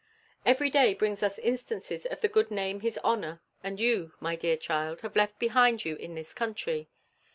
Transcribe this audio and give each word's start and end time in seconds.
Every 0.47 0.71
day 0.71 0.95
brings 0.95 1.21
us 1.21 1.37
instances 1.37 2.07
of 2.07 2.21
the 2.21 2.27
good 2.27 2.49
name 2.49 2.79
his 2.79 2.97
honour 3.03 3.39
and 3.63 3.79
you, 3.79 4.13
my 4.19 4.35
dear 4.35 4.57
child, 4.57 5.01
have 5.01 5.15
left 5.15 5.37
behind 5.37 5.85
you 5.85 5.95
in 5.95 6.15
this 6.15 6.33
country. 6.33 6.89